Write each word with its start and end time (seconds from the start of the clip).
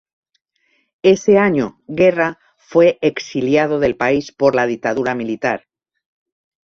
Ese 1.03 1.37
año 1.37 1.79
Guerra 1.85 2.39
fue 2.57 2.97
exiliado 3.01 3.77
del 3.79 3.95
país 3.97 4.31
por 4.31 4.55
la 4.55 4.65
dictadura 4.65 5.13
militar. 5.13 5.67